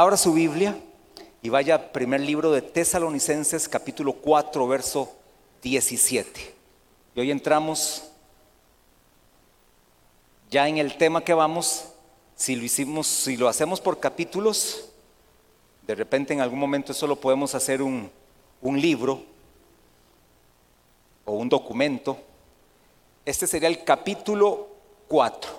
[0.00, 0.74] Abra su Biblia
[1.42, 5.14] y vaya al primer libro de Tesalonicenses capítulo 4 verso
[5.62, 6.54] 17.
[7.14, 8.04] Y hoy entramos
[10.50, 11.84] ya en el tema que vamos,
[12.34, 14.88] si lo hicimos, si lo hacemos por capítulos,
[15.86, 18.10] de repente en algún momento solo podemos hacer un,
[18.62, 19.22] un libro
[21.26, 22.16] o un documento.
[23.26, 24.66] Este sería el capítulo
[25.08, 25.50] 4.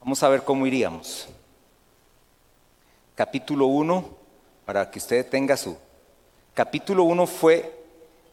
[0.00, 1.28] Vamos a ver cómo iríamos.
[3.18, 4.08] Capítulo 1,
[4.64, 5.76] para que usted tenga su...
[6.54, 7.82] Capítulo 1 fue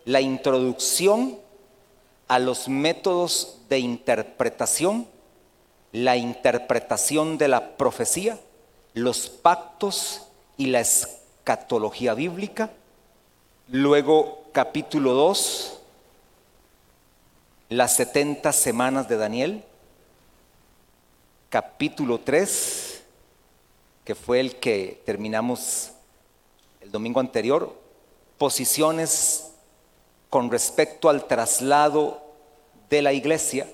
[0.06, 1.40] la introducción
[2.28, 5.08] a los métodos de interpretación,
[5.92, 8.38] la interpretación de la profecía,
[8.94, 12.70] los pactos y la escatología bíblica.
[13.70, 15.80] Luego capítulo 2,
[17.70, 19.64] las 70 semanas de Daniel.
[21.50, 22.95] Capítulo 3,
[24.06, 25.92] que fue el que terminamos
[26.80, 27.74] el domingo anterior,
[28.38, 29.52] posiciones
[30.30, 32.22] con respecto al traslado
[32.88, 33.68] de la iglesia.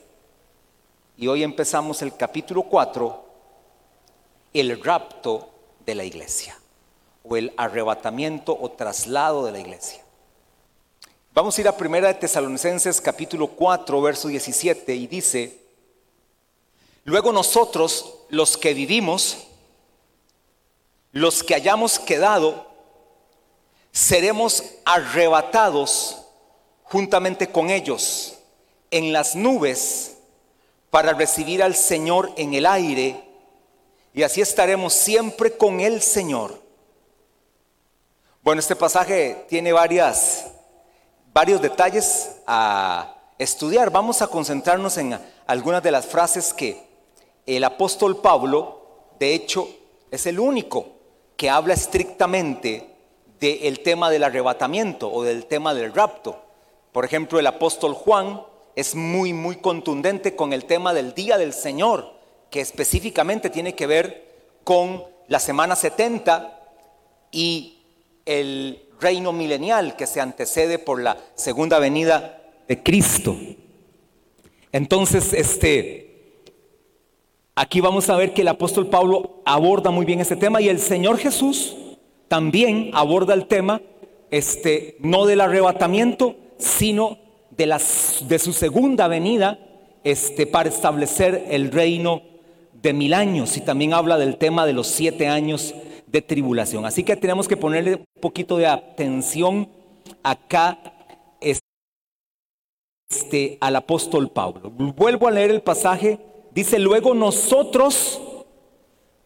[1.17, 3.25] Y hoy empezamos el capítulo 4,
[4.53, 5.49] el rapto
[5.85, 6.57] de la iglesia,
[7.23, 10.01] o el arrebatamiento o traslado de la iglesia.
[11.33, 15.59] Vamos a ir a Primera de Tesalonicenses capítulo 4, verso 17 y dice,
[17.03, 19.47] luego nosotros los que vivimos,
[21.11, 22.67] los que hayamos quedado,
[23.91, 26.25] seremos arrebatados
[26.83, 28.37] juntamente con ellos
[28.89, 30.17] en las nubes
[30.89, 33.23] para recibir al Señor en el aire
[34.13, 36.61] y así estaremos siempre con el Señor.
[38.43, 40.47] Bueno, este pasaje tiene varias,
[41.33, 43.89] varios detalles a estudiar.
[43.89, 45.17] Vamos a concentrarnos en
[45.47, 46.85] algunas de las frases que
[47.45, 49.69] el apóstol Pablo, de hecho,
[50.09, 50.90] es el único
[51.41, 52.87] que habla estrictamente
[53.39, 56.39] del tema del arrebatamiento o del tema del rapto.
[56.91, 58.43] Por ejemplo, el apóstol Juan
[58.75, 62.13] es muy, muy contundente con el tema del día del Señor,
[62.51, 64.23] que específicamente tiene que ver
[64.63, 66.59] con la semana 70
[67.31, 67.79] y
[68.27, 73.35] el reino milenial que se antecede por la segunda venida de Cristo.
[74.71, 76.10] Entonces, este,
[77.55, 80.79] aquí vamos a ver que el apóstol Pablo aborda muy bien este tema y el
[80.79, 81.75] Señor Jesús
[82.27, 83.81] también aborda el tema,
[84.29, 87.17] este, no del arrebatamiento, sino
[87.49, 89.59] de, las, de su segunda venida
[90.03, 92.21] este, para establecer el reino
[92.81, 93.57] de mil años.
[93.57, 95.75] Y también habla del tema de los siete años
[96.07, 96.85] de tribulación.
[96.85, 99.69] Así que tenemos que ponerle un poquito de atención
[100.23, 100.79] acá
[103.09, 104.69] este, al apóstol Pablo.
[104.71, 106.19] Vuelvo a leer el pasaje.
[106.53, 108.21] Dice, luego nosotros,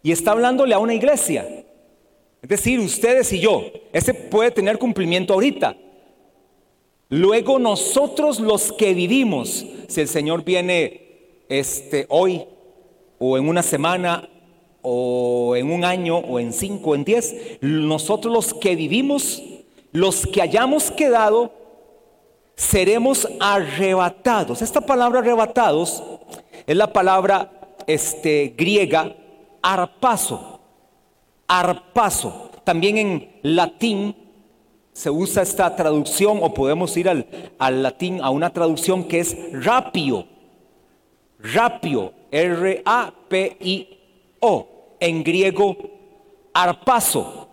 [0.02, 1.64] y está hablándole a una iglesia.
[2.42, 3.64] Es decir, ustedes y yo.
[3.92, 5.76] Ese puede tener cumplimiento ahorita.
[7.08, 12.44] Luego nosotros los que vivimos, si el Señor viene este, hoy
[13.18, 14.28] o en una semana
[14.82, 19.42] o en un año o en cinco o en diez, nosotros los que vivimos,
[19.92, 21.52] los que hayamos quedado,
[22.56, 24.62] seremos arrebatados.
[24.62, 26.02] Esta palabra arrebatados
[26.66, 27.52] es la palabra
[27.86, 29.14] este, griega
[29.62, 30.60] arpaso.
[31.46, 32.50] Arpaso.
[32.64, 34.16] También en latín
[34.92, 37.26] se usa esta traducción o podemos ir al,
[37.82, 40.26] latín a una traducción que es rapio.
[41.38, 43.36] Rapio, R-A-P-I-O,
[44.98, 45.76] en griego
[46.52, 47.48] arpaso.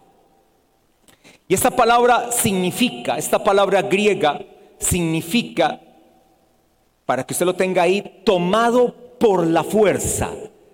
[1.48, 4.40] Y esta palabra significa, esta palabra griega
[4.80, 5.82] significa,
[7.06, 10.32] para que usted lo tenga ahí, tomado por la fuerza.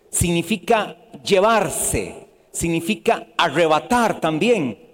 [0.09, 2.15] Significa llevarse,
[2.51, 4.89] significa arrebatar también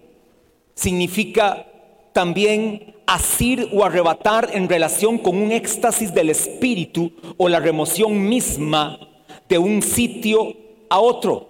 [0.74, 1.66] significa
[2.12, 9.00] también asir o arrebatar en relación con un éxtasis del espíritu o la remoción misma
[9.48, 10.54] de un sitio
[10.90, 11.48] a otro.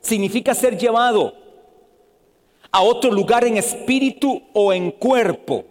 [0.00, 1.34] Significa ser llevado
[2.72, 5.66] a otro lugar en espíritu o en cuerpo.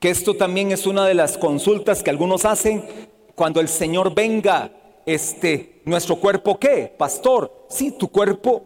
[0.00, 3.09] Que esto también es una de las consultas que algunos hacen
[3.40, 4.70] cuando el Señor venga,
[5.06, 7.64] este, nuestro cuerpo qué, pastor?
[7.70, 8.62] Sí, tu cuerpo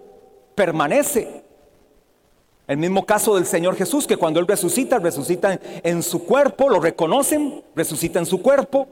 [0.56, 1.44] permanece,
[2.66, 6.80] el mismo caso del Señor Jesús, que cuando Él resucita, resucita en su cuerpo, lo
[6.80, 8.88] reconocen, resucita en su cuerpo.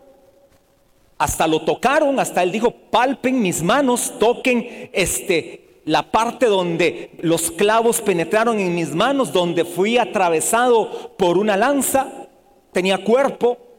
[1.18, 7.50] Hasta lo tocaron, hasta Él dijo, palpen mis manos, toquen este, la parte donde los
[7.50, 12.28] clavos penetraron en mis manos, donde fui atravesado por una lanza,
[12.70, 13.71] tenía cuerpo.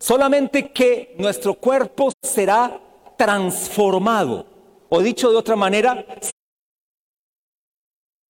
[0.00, 2.80] Solamente que nuestro cuerpo será
[3.18, 4.46] transformado.
[4.88, 6.06] O dicho de otra manera,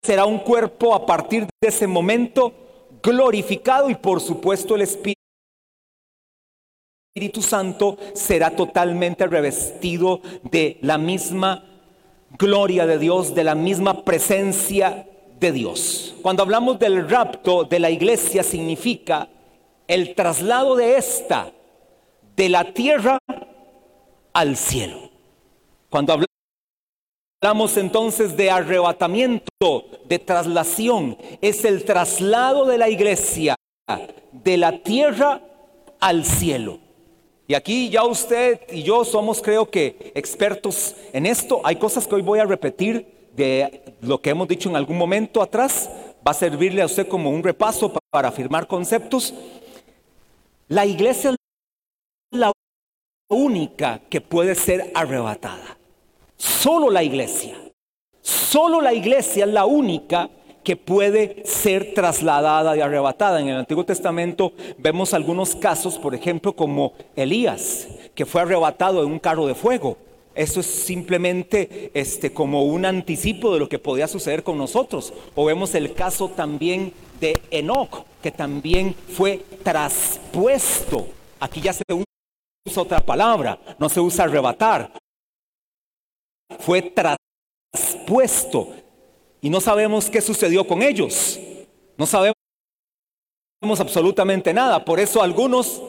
[0.02, 2.52] será un cuerpo a partir de ese momento
[3.00, 5.16] glorificado y por supuesto el Espíritu
[7.40, 11.64] Santo será totalmente revestido de la misma
[12.36, 15.06] gloria de Dios, de la misma presencia
[15.38, 16.16] de Dios.
[16.20, 19.28] Cuando hablamos del rapto de la iglesia significa
[19.86, 21.52] el traslado de esta
[22.40, 23.18] de la tierra
[24.32, 25.10] al cielo.
[25.90, 26.18] Cuando
[27.42, 33.56] hablamos entonces de arrebatamiento, de traslación, es el traslado de la iglesia
[34.32, 35.42] de la tierra
[36.00, 36.78] al cielo.
[37.46, 41.60] Y aquí ya usted y yo somos creo que expertos en esto.
[41.62, 45.42] Hay cosas que hoy voy a repetir de lo que hemos dicho en algún momento
[45.42, 45.90] atrás.
[46.26, 49.34] Va a servirle a usted como un repaso para afirmar conceptos.
[50.68, 51.39] La iglesia es
[52.30, 52.52] la
[53.28, 55.78] única que puede ser arrebatada.
[56.36, 57.56] Solo la iglesia.
[58.20, 60.30] Solo la iglesia es la única
[60.62, 63.40] que puede ser trasladada y arrebatada.
[63.40, 69.10] En el Antiguo Testamento vemos algunos casos, por ejemplo, como Elías, que fue arrebatado en
[69.10, 69.96] un carro de fuego.
[70.34, 75.12] Eso es simplemente este, como un anticipo de lo que podía suceder con nosotros.
[75.34, 81.08] O vemos el caso también de Enoch, que también fue traspuesto.
[81.40, 81.82] Aquí ya se
[82.66, 84.92] usa otra palabra, no se usa arrebatar.
[86.58, 86.82] Fue
[87.72, 88.68] traspuesto.
[89.40, 91.38] Y no sabemos qué sucedió con ellos.
[91.96, 92.34] No sabemos
[93.78, 94.84] absolutamente nada.
[94.84, 95.82] Por eso algunos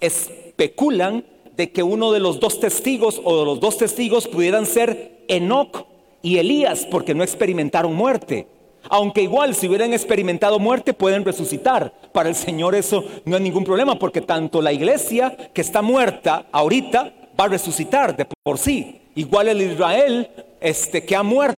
[0.00, 1.24] especulan
[1.56, 5.86] de que uno de los dos testigos o de los dos testigos pudieran ser Enoch
[6.22, 8.46] y Elías porque no experimentaron muerte.
[8.88, 11.92] Aunque igual si hubieran experimentado muerte pueden resucitar.
[12.12, 16.46] Para el Señor eso no es ningún problema porque tanto la iglesia que está muerta
[16.52, 19.00] ahorita va a resucitar de por sí.
[19.14, 20.30] Igual el Israel
[20.60, 21.56] este, que ha muerto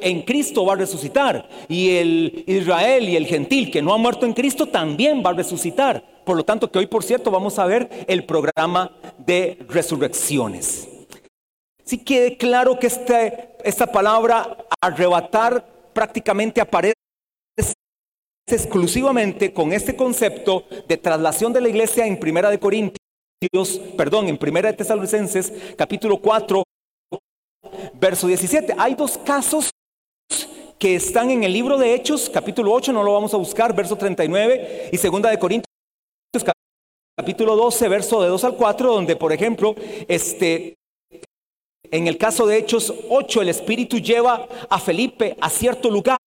[0.00, 1.48] en Cristo va a resucitar.
[1.68, 5.34] Y el Israel y el gentil que no ha muerto en Cristo también va a
[5.34, 6.02] resucitar.
[6.24, 10.88] Por lo tanto, que hoy, por cierto, vamos a ver el programa de resurrecciones.
[11.84, 16.94] Si quede claro que este, esta palabra arrebatar prácticamente aparece
[18.46, 24.36] exclusivamente con este concepto de traslación de la iglesia en Primera de Corintios, perdón, en
[24.36, 26.62] Primera de Tesalonicenses, capítulo 4,
[27.94, 28.74] verso 17.
[28.76, 29.70] Hay dos casos
[30.78, 33.96] que están en el libro de Hechos, capítulo 8, no lo vamos a buscar, verso
[33.96, 35.64] 39, y segunda de Corintios,
[37.16, 39.74] capítulo 12, verso de 2 al 4, donde, por ejemplo,
[40.08, 40.74] este,
[41.94, 46.18] en el caso de Hechos 8, el Espíritu lleva a Felipe a cierto lugar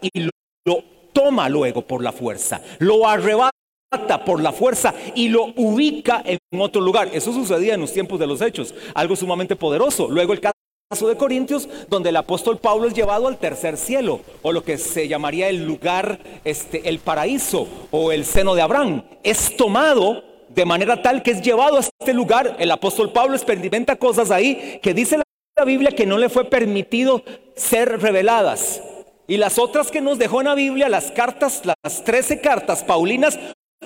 [0.00, 0.30] y lo,
[0.64, 3.50] lo toma luego por la fuerza, lo arrebata
[4.24, 7.10] por la fuerza y lo ubica en otro lugar.
[7.12, 10.06] Eso sucedía en los tiempos de los hechos, algo sumamente poderoso.
[10.08, 14.52] Luego el caso de Corintios, donde el apóstol Pablo es llevado al tercer cielo, o
[14.52, 19.02] lo que se llamaría el lugar, este, el paraíso, o el seno de Abraham.
[19.24, 22.56] Es tomado de manera tal que es llevado a este lugar.
[22.58, 25.18] El apóstol Pablo experimenta cosas ahí que dice
[25.56, 27.22] la Biblia que no le fue permitido
[27.56, 28.82] ser reveladas.
[29.26, 33.38] Y las otras que nos dejó en la Biblia, las cartas, las 13 cartas paulinas,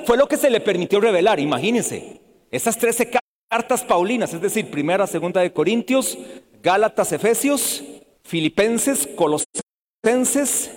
[0.05, 1.39] fue lo que se le permitió revelar.
[1.39, 2.21] Imagínense,
[2.51, 3.11] esas 13
[3.49, 6.19] cartas paulinas, es decir, primera, segunda de Corintios,
[6.63, 7.85] Gálatas, Efesios,
[8.25, 10.71] Filipenses, Colosenses,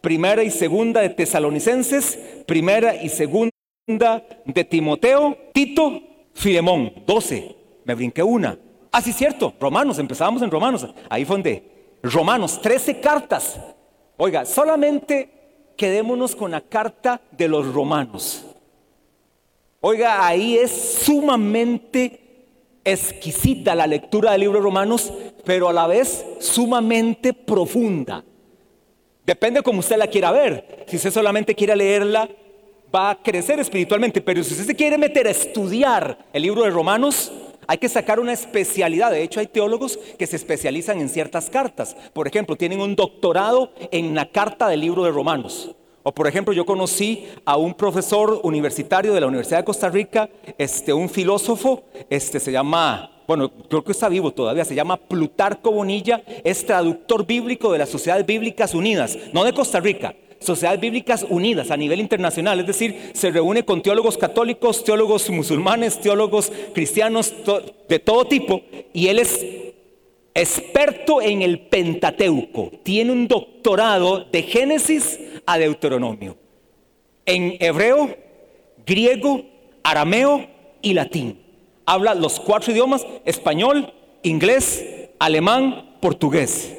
[0.00, 3.55] primera y segunda de Tesalonicenses, primera y segunda
[3.86, 6.02] de Timoteo, Tito,
[6.34, 7.56] Filemón, 12.
[7.84, 8.58] Me brinqué una.
[8.90, 10.86] Ah, sí, cierto, Romanos, empezábamos en Romanos.
[11.08, 11.76] Ahí fue donde.
[12.02, 13.60] Romanos, 13 cartas.
[14.16, 18.44] Oiga, solamente quedémonos con la carta de los romanos.
[19.80, 20.70] Oiga, ahí es
[21.04, 25.12] sumamente exquisita la lectura del libro de Romanos,
[25.44, 28.24] pero a la vez sumamente profunda.
[29.24, 30.84] Depende como usted la quiera ver.
[30.88, 32.28] Si usted solamente quiere leerla,
[32.96, 36.70] va a crecer espiritualmente, pero si usted se quiere meter a estudiar el libro de
[36.70, 37.30] Romanos,
[37.66, 39.10] hay que sacar una especialidad.
[39.10, 41.96] De hecho, hay teólogos que se especializan en ciertas cartas.
[42.12, 45.74] Por ejemplo, tienen un doctorado en la carta del libro de Romanos.
[46.04, 50.30] O por ejemplo, yo conocí a un profesor universitario de la Universidad de Costa Rica,
[50.56, 55.72] este, un filósofo, este, se llama, bueno, creo que está vivo todavía, se llama Plutarco
[55.72, 61.26] Bonilla, es traductor bíblico de las Sociedades Bíblicas Unidas, no de Costa Rica, Sociedades Bíblicas
[61.28, 67.34] Unidas a nivel internacional, es decir, se reúne con teólogos católicos, teólogos musulmanes, teólogos cristianos,
[67.88, 68.62] de todo tipo,
[68.92, 69.44] y él es
[70.34, 76.36] experto en el Pentateuco, tiene un doctorado de Génesis a Deuteronomio,
[77.24, 78.14] en hebreo,
[78.84, 79.42] griego,
[79.82, 80.46] arameo
[80.82, 81.40] y latín.
[81.86, 84.84] Habla los cuatro idiomas, español, inglés,
[85.18, 86.72] alemán, portugués.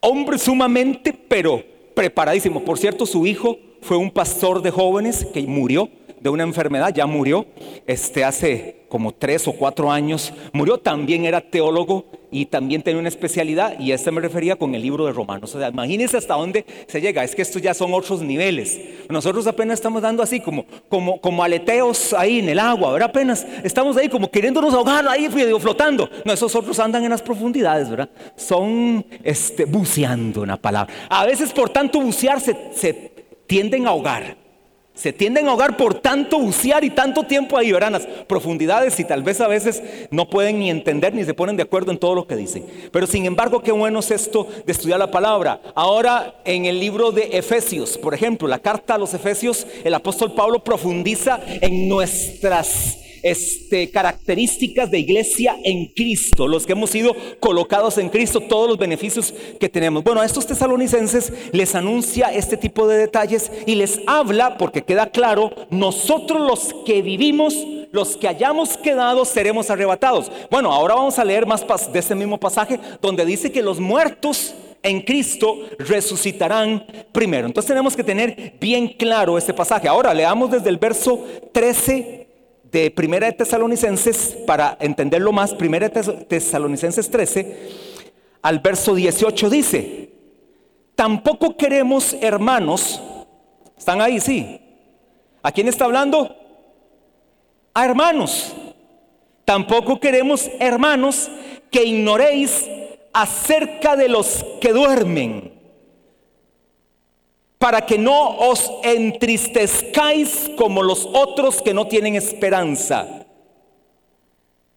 [0.00, 2.62] hombre sumamente, pero preparadísimo.
[2.62, 5.88] Por cierto, su hijo fue un pastor de jóvenes que murió
[6.20, 7.46] de una enfermedad, ya murió,
[7.86, 13.08] este, hace como tres o cuatro años, murió, también era teólogo y también tenía una
[13.08, 15.54] especialidad y este me refería con el libro de Romanos.
[15.54, 18.78] O sea, imagínense hasta dónde se llega, es que estos ya son otros niveles.
[19.08, 23.10] Nosotros apenas estamos dando así como, como, como aleteos ahí en el agua, ¿verdad?
[23.10, 25.28] Apenas estamos ahí como queriéndonos ahogar ahí
[25.60, 26.08] flotando.
[26.24, 28.10] No, esos otros andan en las profundidades, ¿verdad?
[28.36, 30.92] Son este, buceando una palabra.
[31.08, 33.12] A veces por tanto bucear se
[33.46, 34.45] tienden a ahogar.
[34.96, 39.04] Se tienden a ahogar por tanto bucear y tanto tiempo ahí, verán las profundidades y
[39.04, 42.14] tal vez a veces no pueden ni entender ni se ponen de acuerdo en todo
[42.14, 42.66] lo que dicen.
[42.90, 45.60] Pero sin embargo, qué bueno es esto de estudiar la palabra.
[45.74, 50.32] Ahora en el libro de Efesios, por ejemplo, la carta a los Efesios, el apóstol
[50.32, 57.98] Pablo profundiza en nuestras este, características de iglesia en Cristo, los que hemos sido colocados
[57.98, 60.04] en Cristo, todos los beneficios que tenemos.
[60.04, 65.10] Bueno, a estos tesalonicenses les anuncia este tipo de detalles y les habla, porque queda
[65.10, 67.54] claro, nosotros los que vivimos,
[67.90, 70.30] los que hayamos quedado, seremos arrebatados.
[70.50, 74.54] Bueno, ahora vamos a leer más de este mismo pasaje donde dice que los muertos
[74.84, 77.46] en Cristo resucitarán primero.
[77.46, 79.88] Entonces tenemos que tener bien claro este pasaje.
[79.88, 82.25] Ahora leamos desde el verso 13
[82.70, 87.70] de Primera de Tesalonicenses, para entenderlo más, Primera de Tesalonicenses 13,
[88.42, 90.10] al verso 18 dice,
[90.94, 93.00] tampoco queremos hermanos,
[93.76, 94.20] ¿están ahí?
[94.20, 94.60] Sí.
[95.42, 96.34] ¿A quién está hablando?
[97.72, 98.54] A hermanos.
[99.44, 101.30] Tampoco queremos hermanos
[101.70, 102.68] que ignoréis
[103.12, 105.55] acerca de los que duermen
[107.58, 113.26] para que no os entristezcáis como los otros que no tienen esperanza.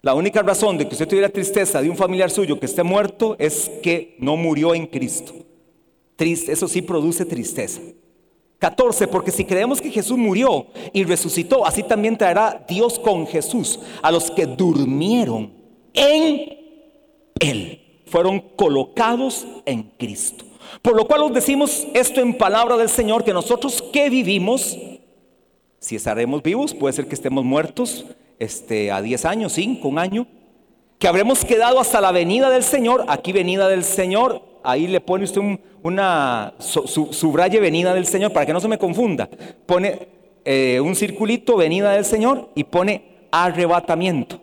[0.02, 3.36] La única razón de que usted tuviera tristeza de un familiar suyo que esté muerto
[3.38, 5.34] es que no murió en Cristo.
[6.16, 7.82] Triste, eso sí produce tristeza.
[8.60, 13.80] 14, porque si creemos que Jesús murió y resucitó, así también traerá Dios con Jesús
[14.02, 15.54] a los que durmieron
[15.94, 16.58] en
[17.40, 18.02] Él.
[18.06, 20.49] Fueron colocados en Cristo.
[20.82, 24.78] Por lo cual os decimos esto en palabra del Señor, que nosotros que vivimos,
[25.80, 28.06] si estaremos vivos, puede ser que estemos muertos
[28.40, 30.28] este, a 10 años, 5, un año,
[30.98, 35.24] que habremos quedado hasta la venida del Señor, aquí venida del Señor, ahí le pone
[35.24, 35.42] usted
[35.82, 39.30] una subraye venida del Señor para que no se me confunda.
[39.66, 40.08] Pone
[40.44, 44.42] eh, un circulito venida del Señor y pone arrebatamiento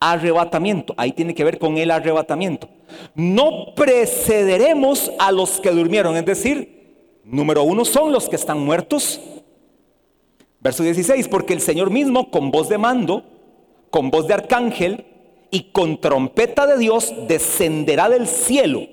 [0.00, 0.94] arrebatamiento.
[0.96, 2.68] Ahí tiene que ver con el arrebatamiento.
[3.14, 9.20] No precederemos a los que durmieron, es decir, número uno son los que están muertos.
[10.60, 13.24] Verso 16, porque el Señor mismo con voz de mando,
[13.90, 15.06] con voz de arcángel
[15.50, 18.86] y con trompeta de Dios descenderá del cielo.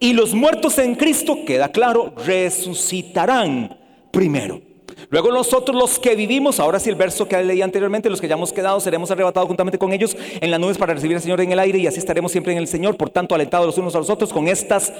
[0.00, 3.76] Y los muertos en Cristo, queda claro, resucitarán
[4.10, 4.60] primero.
[5.10, 8.34] Luego nosotros los que vivimos, ahora sí el verso que leí anteriormente, los que ya
[8.34, 11.52] hemos quedado, seremos arrebatados juntamente con ellos en las nubes para recibir al Señor en
[11.52, 13.98] el aire y así estaremos siempre en el Señor, por tanto alentados los unos a
[13.98, 14.92] los otros con estas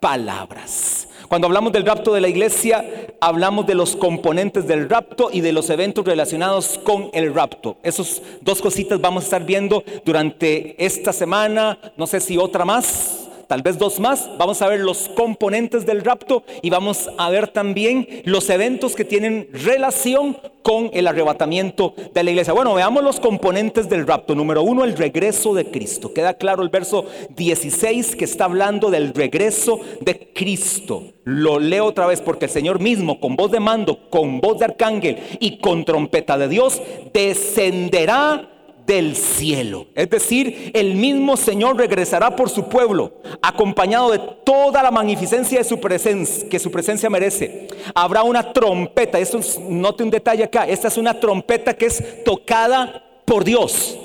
[0.00, 1.08] palabras.
[1.28, 2.84] Cuando hablamos del rapto de la iglesia,
[3.20, 7.76] hablamos de los componentes del rapto y de los eventos relacionados con el rapto.
[7.82, 13.27] Esas dos cositas vamos a estar viendo durante esta semana, no sé si otra más,
[13.48, 14.30] tal vez dos más.
[14.38, 19.04] Vamos a ver los componentes del rapto y vamos a ver también los eventos que
[19.04, 22.52] tienen relación con el arrebatamiento de la iglesia.
[22.52, 24.34] Bueno, veamos los componentes del rapto.
[24.34, 26.12] Número uno, el regreso de Cristo.
[26.12, 31.04] Queda claro el verso 16 que está hablando del regreso de Cristo.
[31.24, 34.66] Lo leo otra vez porque el Señor mismo, con voz de mando, con voz de
[34.66, 36.82] arcángel y con trompeta de Dios,
[37.14, 38.57] descenderá
[38.88, 39.86] del cielo.
[39.94, 45.64] Es decir, el mismo Señor regresará por su pueblo, acompañado de toda la magnificencia de
[45.64, 47.68] su presencia, que su presencia merece.
[47.94, 53.04] Habrá una trompeta, esto note un detalle acá, esta es una trompeta que es tocada
[53.26, 53.98] por Dios.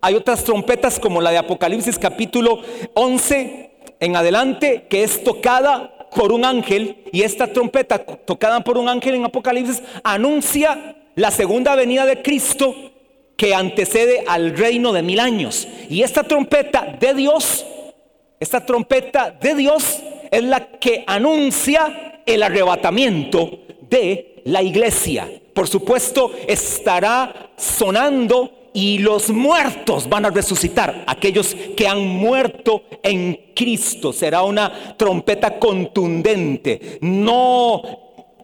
[0.00, 2.60] Hay otras trompetas como la de Apocalipsis capítulo
[2.94, 3.70] 11
[4.00, 9.16] en adelante, que es tocada por un ángel, y esta trompeta tocada por un ángel
[9.16, 12.74] en Apocalipsis anuncia la segunda venida de Cristo
[13.36, 15.68] que antecede al reino de mil años.
[15.88, 17.64] Y esta trompeta de Dios,
[18.40, 20.00] esta trompeta de Dios
[20.30, 25.28] es la que anuncia el arrebatamiento de la iglesia.
[25.54, 33.52] Por supuesto, estará sonando y los muertos van a resucitar, aquellos que han muerto en
[33.54, 34.12] Cristo.
[34.12, 36.98] Será una trompeta contundente.
[37.00, 37.80] No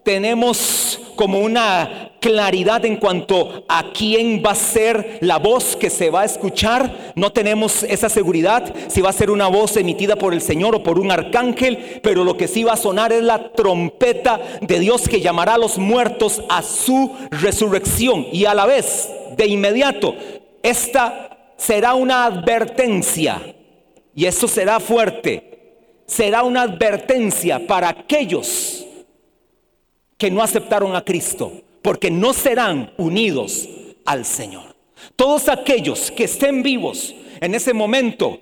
[0.03, 6.09] tenemos como una claridad en cuanto a quién va a ser la voz que se
[6.09, 7.13] va a escuchar.
[7.17, 10.83] No tenemos esa seguridad si va a ser una voz emitida por el Señor o
[10.83, 15.09] por un arcángel, pero lo que sí va a sonar es la trompeta de Dios
[15.09, 18.27] que llamará a los muertos a su resurrección.
[18.33, 20.15] Y a la vez, de inmediato,
[20.63, 23.41] esta será una advertencia,
[24.15, 28.87] y eso será fuerte, será una advertencia para aquellos
[30.23, 31.51] que no aceptaron a Cristo,
[31.83, 33.69] porque no serán unidos
[34.05, 34.77] al Señor.
[35.17, 38.39] Todos aquellos que estén vivos en ese momento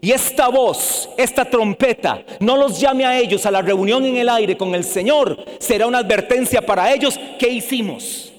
[0.00, 4.30] y esta voz, esta trompeta, no los llame a ellos a la reunión en el
[4.30, 7.20] aire con el Señor, será una advertencia para ellos.
[7.38, 8.32] ¿Qué hicimos?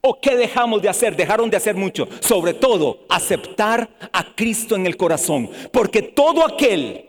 [0.00, 1.14] ¿O qué dejamos de hacer?
[1.14, 2.08] Dejaron de hacer mucho.
[2.18, 5.48] Sobre todo, aceptar a Cristo en el corazón.
[5.70, 7.07] Porque todo aquel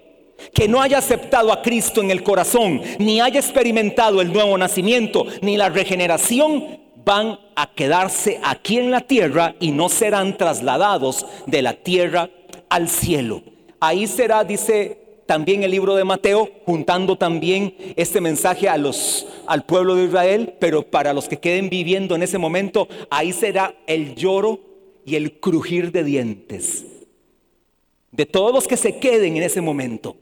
[0.53, 5.25] que no haya aceptado a Cristo en el corazón, ni haya experimentado el nuevo nacimiento,
[5.41, 11.61] ni la regeneración, van a quedarse aquí en la tierra y no serán trasladados de
[11.61, 12.29] la tierra
[12.69, 13.41] al cielo.
[13.79, 19.63] Ahí será, dice también el libro de Mateo, juntando también este mensaje a los, al
[19.65, 24.15] pueblo de Israel, pero para los que queden viviendo en ese momento, ahí será el
[24.15, 24.59] lloro
[25.05, 26.85] y el crujir de dientes.
[28.11, 30.15] De todos los que se queden en ese momento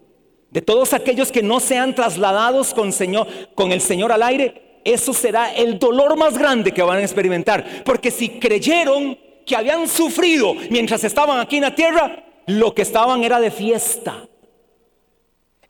[0.49, 5.13] de todos aquellos que no sean trasladados con, Señor, con el Señor al aire, eso
[5.13, 7.83] será el dolor más grande que van a experimentar.
[7.83, 13.23] Porque si creyeron que habían sufrido mientras estaban aquí en la tierra, lo que estaban
[13.23, 14.25] era de fiesta.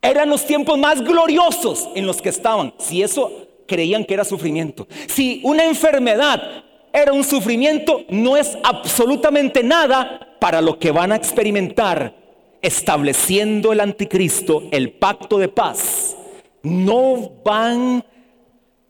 [0.00, 2.72] Eran los tiempos más gloriosos en los que estaban.
[2.78, 4.86] Si eso creían que era sufrimiento.
[5.08, 11.16] Si una enfermedad era un sufrimiento, no es absolutamente nada para lo que van a
[11.16, 12.14] experimentar
[12.62, 16.16] estableciendo el anticristo el pacto de paz,
[16.62, 18.04] no van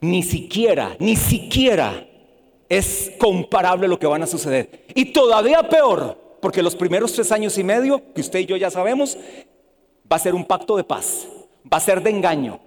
[0.00, 2.06] ni siquiera, ni siquiera
[2.68, 4.87] es comparable lo que van a suceder.
[4.94, 8.70] Y todavía peor, porque los primeros tres años y medio, que usted y yo ya
[8.70, 9.16] sabemos,
[10.10, 11.26] va a ser un pacto de paz,
[11.70, 12.60] va a ser de engaño,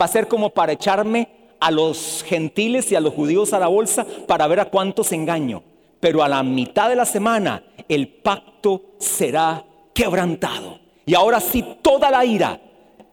[0.00, 1.28] va a ser como para echarme
[1.58, 5.62] a los gentiles y a los judíos a la bolsa para ver a cuántos engaño.
[6.00, 9.64] Pero a la mitad de la semana el pacto será
[9.96, 10.78] quebrantado.
[11.06, 12.60] Y ahora sí, toda la ira,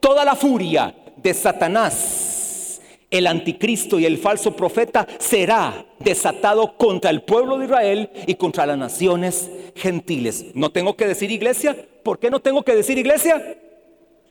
[0.02, 7.22] toda la furia de Satanás, el anticristo y el falso profeta será desatado contra el
[7.22, 10.48] pueblo de Israel y contra las naciones gentiles.
[10.56, 11.76] No tengo que decir iglesia.
[12.04, 13.58] ¿Por qué no tengo que decir iglesia?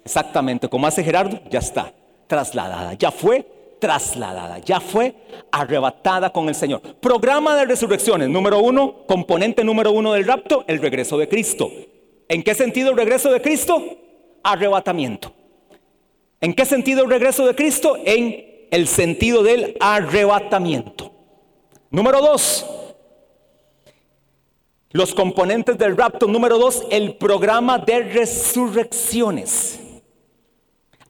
[0.05, 1.95] Exactamente, como hace Gerardo, ya está,
[2.27, 3.47] trasladada, ya fue
[3.79, 5.15] trasladada, ya fue
[5.51, 6.83] arrebatada con el Señor.
[7.01, 11.71] Programa de resurrecciones, número uno, componente número uno del rapto, el regreso de Cristo.
[12.33, 13.85] ¿En qué sentido el regreso de Cristo?
[14.43, 15.35] Arrebatamiento.
[16.41, 17.99] ¿En qué sentido el regreso de Cristo?
[18.07, 21.13] En el sentido del arrebatamiento.
[21.91, 22.65] Número dos,
[24.93, 26.27] los componentes del rapto.
[26.27, 29.79] Número dos, el programa de resurrecciones.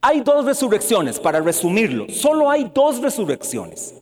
[0.00, 2.08] Hay dos resurrecciones, para resumirlo.
[2.08, 3.94] Solo hay dos resurrecciones.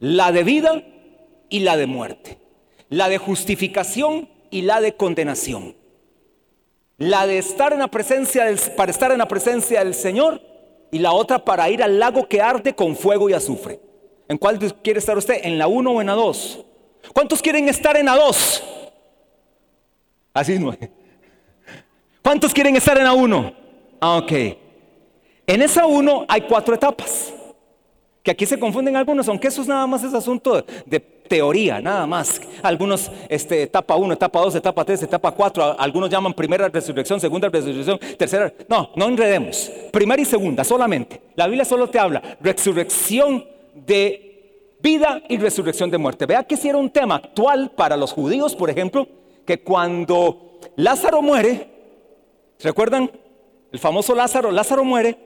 [0.00, 0.82] La de vida
[1.48, 2.38] y la de muerte.
[2.88, 5.85] La de justificación y la de condenación.
[6.98, 10.40] La de estar en la presencia del, para estar en la presencia del Señor
[10.90, 13.80] y la otra para ir al lago que arde con fuego y azufre.
[14.28, 15.40] ¿En cuál quiere estar usted?
[15.42, 16.64] ¿En la 1 o en la 2?
[17.12, 18.64] ¿Cuántos quieren estar en la 2?
[20.32, 20.74] Así no.
[22.22, 23.54] ¿Cuántos quieren estar en la 1?
[24.00, 24.32] Ah, ok.
[25.46, 27.32] En esa 1 hay cuatro etapas.
[28.26, 32.08] Que aquí se confunden algunos, aunque eso es nada más es asunto de teoría, nada
[32.08, 32.40] más.
[32.60, 37.48] Algunos, este, etapa 1, etapa 2, etapa 3, etapa 4, algunos llaman primera resurrección, segunda
[37.48, 38.52] resurrección, tercera.
[38.68, 39.70] No, no enredemos.
[39.92, 41.20] Primera y segunda solamente.
[41.36, 43.44] La Biblia solo te habla resurrección
[43.76, 46.26] de vida y resurrección de muerte.
[46.26, 49.06] Vea que si era un tema actual para los judíos, por ejemplo,
[49.46, 51.68] que cuando Lázaro muere,
[52.58, 53.08] ¿recuerdan?
[53.70, 55.25] El famoso Lázaro, Lázaro muere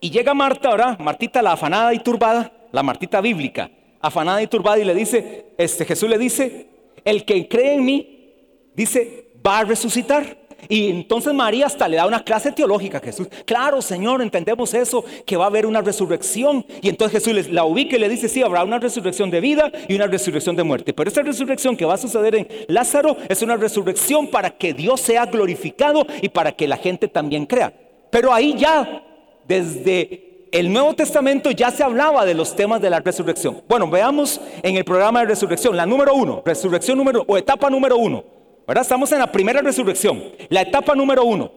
[0.00, 4.78] y llega Marta, ahora, Martita la afanada y turbada, la Martita bíblica afanada y turbada
[4.78, 6.66] y le dice, este Jesús le dice,
[7.04, 8.32] el que cree en mí,
[8.74, 10.38] dice, va a resucitar.
[10.68, 13.28] Y entonces María hasta le da una clase teológica a Jesús.
[13.46, 16.66] Claro, Señor, entendemos eso, que va a haber una resurrección.
[16.82, 19.94] Y entonces Jesús la ubica y le dice, sí, habrá una resurrección de vida y
[19.94, 20.92] una resurrección de muerte.
[20.92, 25.00] Pero esa resurrección que va a suceder en Lázaro es una resurrección para que Dios
[25.00, 27.72] sea glorificado y para que la gente también crea.
[28.10, 29.02] Pero ahí ya,
[29.50, 33.62] desde el Nuevo Testamento ya se hablaba de los temas de la resurrección.
[33.68, 37.96] Bueno, veamos en el programa de resurrección, la número uno, resurrección número o etapa número
[37.96, 38.22] uno.
[38.68, 41.50] Ahora estamos en la primera resurrección, la etapa número uno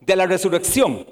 [0.00, 1.06] de la resurrección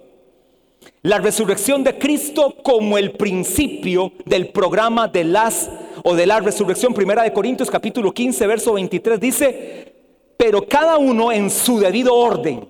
[1.02, 5.70] la resurrección de Cristo como el principio del programa de las
[6.02, 6.92] o de la resurrección.
[6.92, 9.94] Primera de Corintios capítulo 15, verso 23 dice,
[10.36, 12.68] pero cada uno en su debido orden.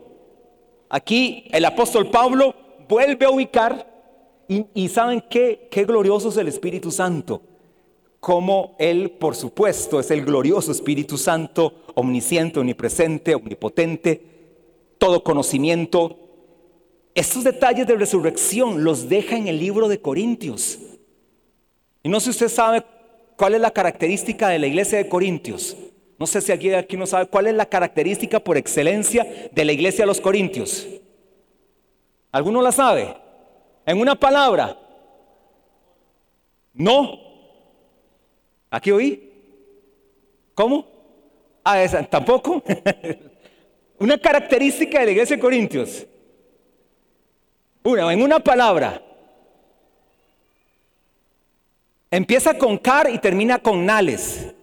[0.90, 2.54] Aquí el apóstol Pablo
[2.92, 3.90] vuelve a ubicar
[4.48, 7.40] y, saben qué, qué glorioso es el Espíritu Santo.
[8.20, 14.20] Como Él, por supuesto, es el glorioso Espíritu Santo, omnisciente, omnipresente, omnipotente,
[14.98, 16.18] todo conocimiento.
[17.14, 20.78] Estos detalles de resurrección los deja en el libro de Corintios.
[22.02, 22.84] Y no sé si usted sabe
[23.36, 25.76] cuál es la característica de la iglesia de Corintios.
[26.18, 29.72] No sé si aquí, aquí no sabe cuál es la característica por excelencia de la
[29.72, 30.86] iglesia de los Corintios.
[32.32, 33.14] ¿Alguno la sabe?
[33.84, 34.76] En una palabra.
[36.72, 37.18] No.
[38.70, 39.30] ¿Aquí oí?
[40.54, 40.86] ¿Cómo?
[41.62, 42.62] Ah, esa, tampoco.
[43.98, 46.06] una característica de la iglesia de Corintios.
[47.82, 49.02] Una, en una palabra.
[52.10, 54.54] Empieza con car y termina con nales.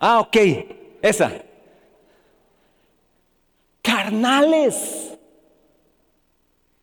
[0.00, 0.36] Ah, ok,
[1.00, 1.32] esa.
[3.82, 5.11] Carnales.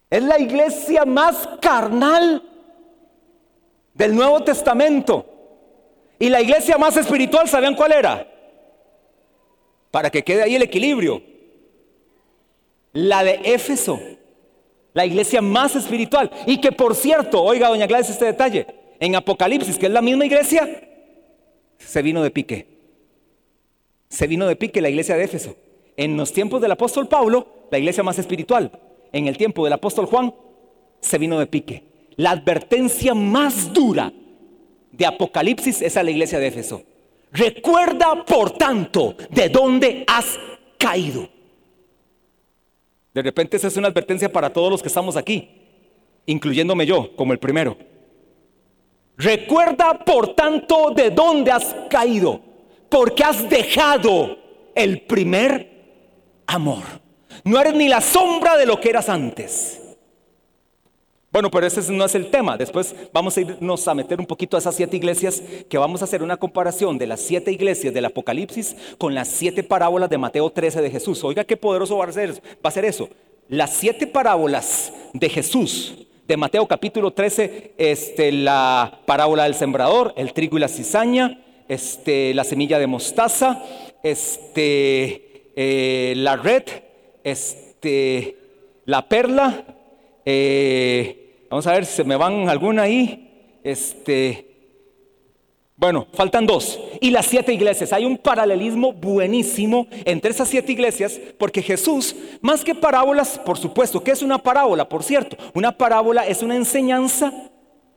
[0.10, 2.42] Es la iglesia más carnal
[3.94, 5.26] del Nuevo Testamento.
[6.18, 8.28] Y la iglesia más espiritual, ¿sabían cuál era?
[9.92, 11.22] Para que quede ahí el equilibrio.
[12.92, 14.00] La de Éfeso.
[14.94, 16.32] La iglesia más espiritual.
[16.48, 18.66] Y que por cierto, oiga, doña Gladys, este detalle.
[19.00, 20.68] En Apocalipsis, que es la misma iglesia,
[21.78, 22.68] se vino de pique.
[24.10, 25.56] Se vino de pique la iglesia de Éfeso.
[25.96, 28.72] En los tiempos del apóstol Pablo, la iglesia más espiritual
[29.12, 30.34] en el tiempo del apóstol Juan,
[31.00, 31.84] se vino de pique.
[32.16, 34.12] La advertencia más dura
[34.92, 36.84] de Apocalipsis es a la iglesia de Éfeso.
[37.32, 40.40] Recuerda, por tanto, de dónde has
[40.78, 41.30] caído.
[43.14, 45.50] De repente esa es una advertencia para todos los que estamos aquí,
[46.26, 47.78] incluyéndome yo como el primero.
[49.18, 52.42] Recuerda, por tanto, de dónde has caído,
[52.88, 54.38] porque has dejado
[54.76, 55.70] el primer
[56.48, 56.84] amor.
[57.44, 59.80] No eres ni la sombra de lo que eras antes.
[61.32, 62.58] Bueno, pero ese no es el tema.
[62.58, 66.06] Después vamos a irnos a meter un poquito a esas siete iglesias que vamos a
[66.06, 70.50] hacer una comparación de las siete iglesias del Apocalipsis con las siete parábolas de Mateo
[70.50, 71.24] 13 de Jesús.
[71.24, 73.10] Oiga qué poderoso va a ser, va a ser eso.
[73.48, 80.34] Las siete parábolas de Jesús de Mateo capítulo 13, este, la parábola del sembrador, el
[80.34, 83.64] trigo y la cizaña, este, la semilla de mostaza,
[84.04, 86.64] este, eh, la red,
[87.24, 88.38] este,
[88.86, 89.66] la perla,
[90.26, 94.50] eh, vamos a ver si se me van alguna ahí, este,
[95.80, 96.78] bueno, faltan dos.
[97.00, 97.94] Y las siete iglesias.
[97.94, 104.04] Hay un paralelismo buenísimo entre esas siete iglesias, porque Jesús, más que parábolas, por supuesto,
[104.04, 104.90] ¿qué es una parábola?
[104.90, 107.32] Por cierto, una parábola es una enseñanza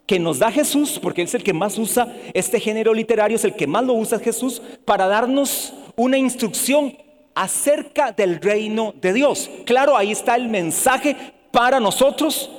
[0.06, 3.44] que nos da Jesús, porque Él es el que más usa este género literario, es
[3.44, 6.96] el que más lo usa Jesús, para darnos una instrucción
[7.34, 9.50] acerca del reino de Dios.
[9.64, 11.16] Claro, ahí está el mensaje
[11.50, 12.50] para nosotros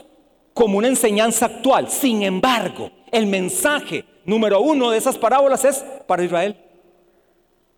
[0.53, 1.89] como una enseñanza actual.
[1.89, 6.57] Sin embargo, el mensaje número uno de esas parábolas es para Israel.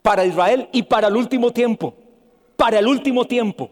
[0.02, 1.94] Para Israel y para el último tiempo.
[2.56, 3.70] Para el último tiempo.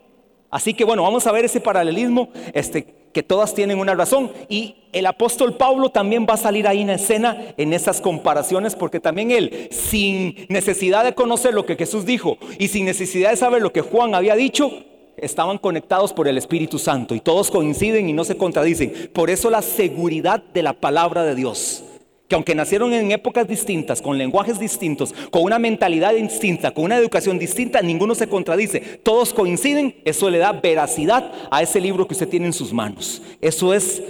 [0.50, 2.30] Así que bueno, vamos a ver ese paralelismo.
[2.54, 4.32] Este, que todas tienen una razón.
[4.50, 9.00] Y el apóstol Pablo también va a salir ahí en escena en esas comparaciones, porque
[9.00, 13.62] también él, sin necesidad de conocer lo que Jesús dijo y sin necesidad de saber
[13.62, 14.72] lo que Juan había dicho,
[15.18, 18.92] estaban conectados por el Espíritu Santo y todos coinciden y no se contradicen.
[19.14, 21.84] Por eso la seguridad de la palabra de Dios
[22.28, 26.98] que aunque nacieron en épocas distintas, con lenguajes distintos, con una mentalidad distinta, con una
[26.98, 32.14] educación distinta, ninguno se contradice, todos coinciden, eso le da veracidad a ese libro que
[32.14, 33.22] usted tiene en sus manos.
[33.42, 34.02] Eso es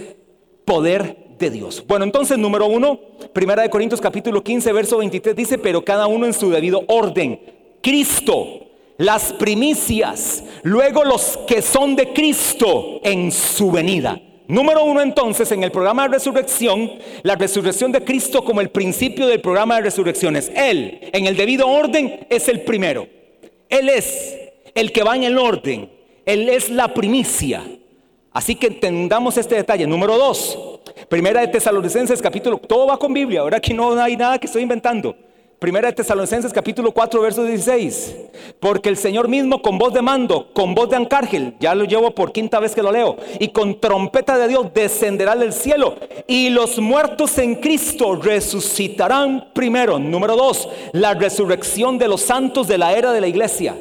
[0.64, 1.84] poder de Dios.
[1.86, 3.00] Bueno, entonces, número uno,
[3.32, 7.40] Primera de Corintios capítulo 15, verso 23 dice, pero cada uno en su debido orden.
[7.82, 14.20] Cristo, las primicias, luego los que son de Cristo en su venida.
[14.46, 19.26] Número uno entonces en el programa de resurrección, la resurrección de Cristo como el principio
[19.26, 20.52] del programa de resurrecciones.
[20.54, 23.08] Él, en el debido orden, es el primero.
[23.70, 24.36] Él es
[24.74, 25.90] el que va en el orden.
[26.26, 27.62] Él es la primicia.
[28.32, 29.86] Así que entendamos este detalle.
[29.86, 30.58] Número dos,
[31.08, 34.62] primera de Tesalonicenses capítulo, todo va con Biblia, ahora aquí no hay nada que estoy
[34.62, 35.16] inventando.
[35.64, 38.16] Primera de Tesalonicenses capítulo 4 verso 16.
[38.60, 42.14] Porque el Señor mismo con voz de mando, con voz de ancárgel, ya lo llevo
[42.14, 45.96] por quinta vez que lo leo, y con trompeta de Dios descenderá del cielo
[46.26, 49.98] y los muertos en Cristo resucitarán primero.
[49.98, 53.74] Número dos, la resurrección de los santos de la era de la iglesia.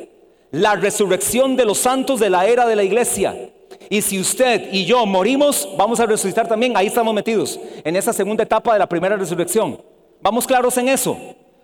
[0.52, 3.50] La resurrección de los santos de la era de la iglesia.
[3.90, 6.78] Y si usted y yo morimos, vamos a resucitar también.
[6.78, 9.82] Ahí estamos metidos, en esa segunda etapa de la primera resurrección.
[10.22, 11.18] Vamos claros en eso.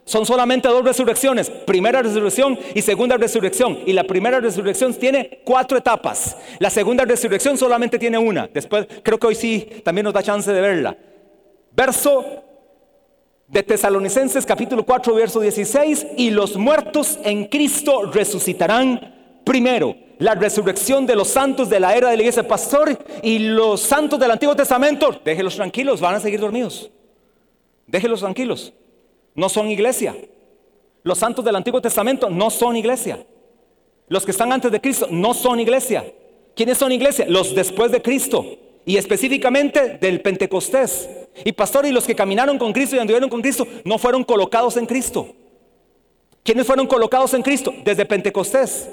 [0.10, 3.78] Son solamente dos resurrecciones, primera resurrección y segunda resurrección.
[3.86, 6.36] Y la primera resurrección tiene cuatro etapas.
[6.58, 8.50] La segunda resurrección solamente tiene una.
[8.52, 10.98] Después, creo que hoy sí también nos da chance de verla.
[11.74, 12.26] Verso
[13.48, 16.08] de Tesalonicenses capítulo 4, verso 16.
[16.18, 19.96] Y los muertos en Cristo resucitarán primero.
[20.18, 24.20] La resurrección de los santos de la era de la iglesia pastor y los santos
[24.20, 25.22] del Antiguo Testamento.
[25.24, 26.90] Déjelos tranquilos, van a seguir dormidos.
[27.86, 28.74] Déjelos tranquilos
[29.36, 30.16] no son iglesia.
[31.04, 33.26] Los santos del Antiguo Testamento no son iglesia.
[34.08, 36.04] Los que están antes de Cristo no son iglesia.
[36.56, 37.26] ¿Quiénes son iglesia?
[37.28, 38.46] Los después de Cristo.
[38.86, 41.10] Y específicamente del Pentecostés.
[41.46, 44.78] Y pastor, y los que caminaron con Cristo y anduvieron con Cristo no fueron colocados
[44.78, 45.36] en Cristo.
[46.44, 47.74] ¿Quiénes fueron colocados en Cristo?
[47.84, 48.90] Desde Pentecostés.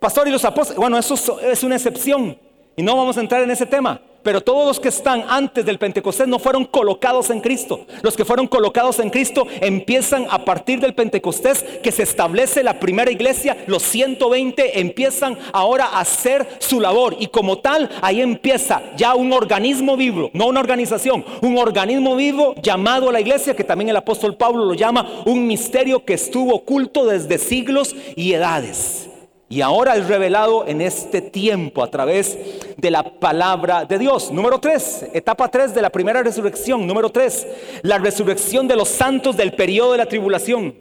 [0.00, 0.78] Pastor, y los apóstoles.
[0.78, 2.38] Bueno, eso es una excepción.
[2.76, 4.00] Y no vamos a entrar en ese tema.
[4.28, 7.86] Pero todos los que están antes del Pentecostés no fueron colocados en Cristo.
[8.02, 12.78] Los que fueron colocados en Cristo empiezan a partir del Pentecostés que se establece la
[12.78, 13.56] primera iglesia.
[13.66, 17.16] Los 120 empiezan ahora a hacer su labor.
[17.18, 22.54] Y como tal, ahí empieza ya un organismo vivo, no una organización, un organismo vivo
[22.60, 27.06] llamado la iglesia, que también el apóstol Pablo lo llama un misterio que estuvo oculto
[27.06, 29.07] desde siglos y edades.
[29.50, 32.38] Y ahora es revelado en este tiempo a través
[32.76, 34.30] de la palabra de Dios.
[34.30, 36.86] Número tres, etapa tres de la primera resurrección.
[36.86, 37.46] Número tres,
[37.82, 40.74] la resurrección de los santos del periodo de la tribulación.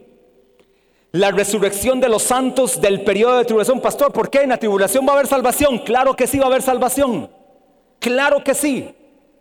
[1.14, 3.80] La resurrección de los santos del periodo de tribulación.
[3.80, 5.80] Pastor, ¿por qué en la tribulación va a haber salvación?
[5.80, 7.30] Claro que sí va a haber salvación.
[8.00, 8.94] Claro que sí.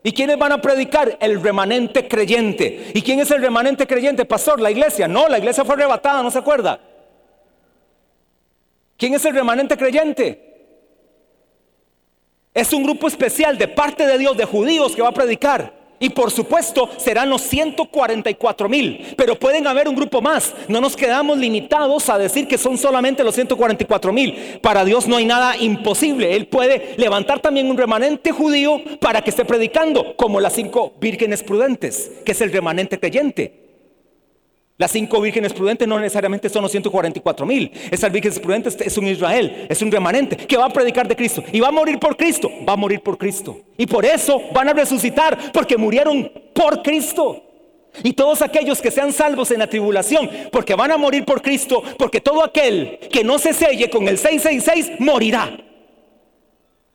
[0.04, 1.18] ¿Y quiénes van a predicar?
[1.20, 2.92] El remanente creyente.
[2.94, 4.24] ¿Y quién es el remanente creyente?
[4.24, 5.08] Pastor, la iglesia.
[5.08, 6.78] No, la iglesia fue arrebatada, ¿no se acuerda?
[8.96, 10.46] ¿Quién es el remanente creyente?
[12.54, 15.76] Es un grupo especial de parte de Dios, de judíos que va a predicar.
[15.98, 20.54] Y por supuesto serán los 144 mil, pero pueden haber un grupo más.
[20.68, 24.58] No nos quedamos limitados a decir que son solamente los 144 mil.
[24.62, 26.34] Para Dios no hay nada imposible.
[26.34, 31.42] Él puede levantar también un remanente judío para que esté predicando, como las cinco vírgenes
[31.42, 33.65] prudentes, que es el remanente creyente.
[34.78, 37.72] Las cinco vírgenes prudentes no necesariamente son los 144 mil.
[37.90, 41.42] Esas vírgenes prudentes es un Israel, es un remanente que va a predicar de Cristo
[41.50, 42.50] y va a morir por Cristo.
[42.68, 43.58] Va a morir por Cristo.
[43.78, 47.42] Y por eso van a resucitar, porque murieron por Cristo.
[48.02, 51.82] Y todos aquellos que sean salvos en la tribulación, porque van a morir por Cristo,
[51.98, 55.56] porque todo aquel que no se selle con el 666 morirá.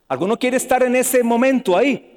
[0.08, 2.08] ¿Alguno quiere estar en ese momento ahí?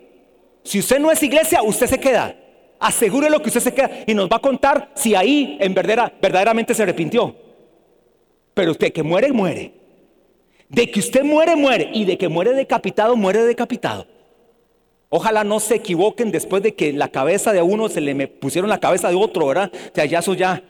[0.62, 2.37] Si usted no es iglesia, usted se queda.
[2.85, 6.12] Asegure lo que usted se queda y nos va a contar si ahí en verdad,
[6.20, 7.35] verdaderamente se arrepintió.
[8.53, 9.73] Pero usted que muere, muere.
[10.68, 11.88] De que usted muere, muere.
[11.94, 14.07] Y de que muere decapitado, muere decapitado.
[15.09, 18.81] Ojalá no se equivoquen después de que la cabeza de uno se le pusieron la
[18.81, 19.73] cabeza de otro, ¿verdad?
[19.73, 20.62] O sea, ya eso ya.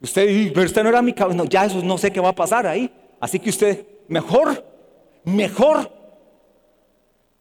[0.00, 1.36] Usted, pero usted no era mi cabeza.
[1.36, 2.90] No, ya eso no sé qué va a pasar ahí.
[3.20, 4.64] Así que usted, mejor,
[5.22, 5.88] mejor,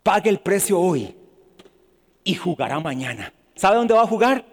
[0.03, 1.15] pague el precio hoy
[2.23, 3.33] y jugará mañana.
[3.57, 4.45] ¿Sabe dónde va a jugar?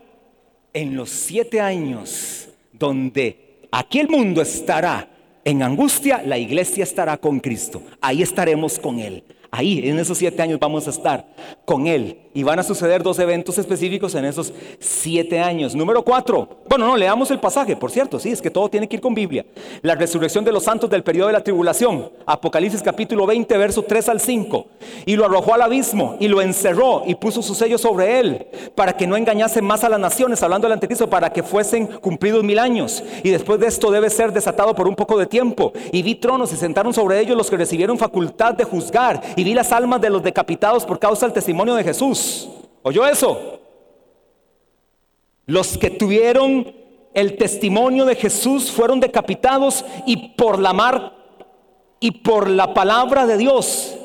[0.72, 5.08] En los siete años donde aquel mundo estará
[5.44, 7.82] en angustia, la iglesia estará con Cristo.
[8.00, 9.22] Ahí estaremos con Él.
[9.56, 11.26] Ahí, en esos siete años vamos a estar
[11.64, 12.18] con Él.
[12.34, 15.76] Y van a suceder dos eventos específicos en esos siete años.
[15.76, 16.48] Número cuatro.
[16.68, 19.14] Bueno, no, leamos el pasaje, por cierto, sí, es que todo tiene que ir con
[19.14, 19.46] Biblia.
[19.82, 22.10] La resurrección de los santos del periodo de la tribulación.
[22.26, 24.66] Apocalipsis capítulo 20, verso 3 al 5.
[25.06, 28.96] Y lo arrojó al abismo y lo encerró y puso su sello sobre él para
[28.96, 32.58] que no engañase más a las naciones, hablando del anticristo, para que fuesen cumplidos mil
[32.58, 33.04] años.
[33.22, 35.72] Y después de esto debe ser desatado por un poco de tiempo.
[35.92, 39.22] Y vi tronos y sentaron sobre ellos los que recibieron facultad de juzgar.
[39.36, 42.48] Y vi las almas de los decapitados por causa del testimonio de Jesús.
[42.82, 43.60] ¿Oyó eso?
[45.46, 46.74] Los que tuvieron
[47.12, 51.12] el testimonio de Jesús fueron decapitados y por la mar
[52.00, 53.96] y por la palabra de Dios,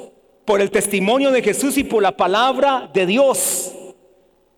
[0.45, 3.73] por el testimonio de Jesús y por la palabra de Dios.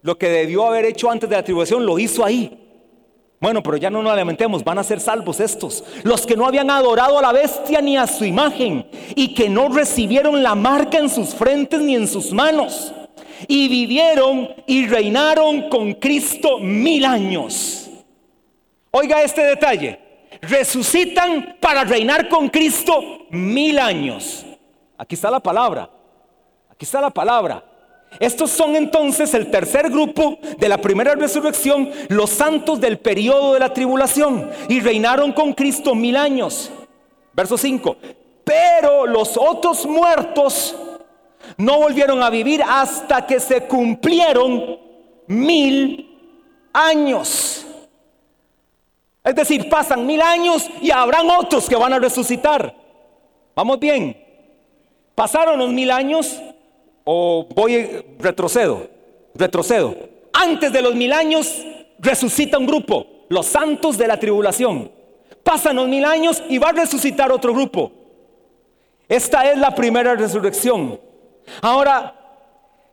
[0.01, 2.60] Lo que debió haber hecho antes de la tribulación lo hizo ahí.
[3.41, 5.83] Bueno, pero ya no nos lamentemos, van a ser salvos estos.
[6.03, 9.67] Los que no habían adorado a la bestia ni a su imagen y que no
[9.69, 12.93] recibieron la marca en sus frentes ni en sus manos.
[13.47, 17.89] Y vivieron y reinaron con Cristo mil años.
[18.91, 19.99] Oiga este detalle.
[20.43, 24.45] Resucitan para reinar con Cristo mil años.
[24.99, 25.89] Aquí está la palabra.
[26.69, 27.70] Aquí está la palabra.
[28.19, 33.59] Estos son entonces el tercer grupo de la primera resurrección, los santos del periodo de
[33.59, 36.71] la tribulación, y reinaron con Cristo mil años.
[37.33, 37.95] Verso 5.
[38.43, 40.75] Pero los otros muertos
[41.57, 44.77] no volvieron a vivir hasta que se cumplieron
[45.27, 46.19] mil
[46.73, 47.65] años.
[49.23, 52.75] Es decir, pasan mil años y habrán otros que van a resucitar.
[53.55, 54.17] Vamos bien.
[55.15, 56.41] Pasaron los mil años
[57.03, 58.89] o voy retrocedo,
[59.35, 59.95] retrocedo.
[60.33, 61.65] Antes de los mil años
[61.99, 64.91] resucita un grupo, los santos de la tribulación.
[65.43, 67.91] Pasan los mil años y va a resucitar otro grupo.
[69.07, 70.99] Esta es la primera resurrección.
[71.61, 72.15] Ahora,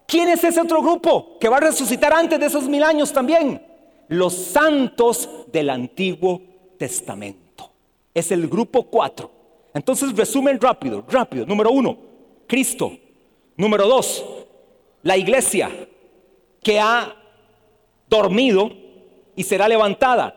[0.06, 3.62] ¿quién es ese otro grupo que va a resucitar antes de esos mil años también?
[4.08, 6.40] Los santos del Antiguo
[6.78, 7.70] Testamento.
[8.14, 9.30] Es el grupo cuatro.
[9.74, 11.46] Entonces, resumen rápido, rápido.
[11.46, 11.96] Número uno,
[12.46, 12.90] Cristo.
[13.58, 14.24] Número dos,
[15.02, 15.68] la iglesia
[16.62, 17.12] que ha
[18.08, 18.70] dormido
[19.34, 20.32] y será levantada.